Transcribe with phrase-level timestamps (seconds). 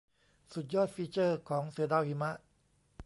[0.53, 2.31] สุดยอดฟีเจอร์ของเสือดาวหิมะ